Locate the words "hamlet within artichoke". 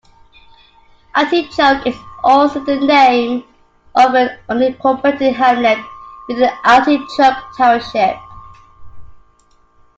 5.35-7.37